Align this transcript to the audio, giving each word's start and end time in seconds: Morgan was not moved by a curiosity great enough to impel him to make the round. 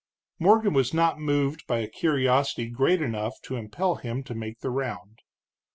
Morgan 0.39 0.73
was 0.73 0.95
not 0.95 1.19
moved 1.19 1.67
by 1.67 1.77
a 1.77 1.87
curiosity 1.87 2.65
great 2.65 3.03
enough 3.03 3.39
to 3.43 3.55
impel 3.55 3.97
him 3.97 4.23
to 4.23 4.33
make 4.33 4.61
the 4.61 4.71
round. 4.71 5.19